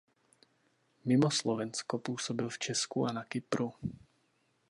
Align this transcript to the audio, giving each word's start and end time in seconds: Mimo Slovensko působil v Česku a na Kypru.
Mimo 1.05 1.29
Slovensko 1.31 1.97
působil 1.99 2.49
v 2.49 2.59
Česku 2.59 3.05
a 3.05 3.11
na 3.11 3.23
Kypru. 3.23 3.73